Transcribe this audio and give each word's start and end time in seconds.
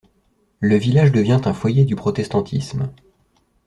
Le 0.61 0.77
village 0.77 1.11
devient 1.11 1.39
un 1.45 1.53
foyer 1.53 1.85
du 1.85 1.95
protestantisme. 1.95 2.91